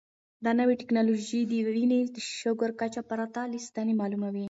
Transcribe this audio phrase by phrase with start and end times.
[0.45, 4.39] دا نوې ټیکنالوژي د وینې د شکر کچه پرته له ستنې معلوموي.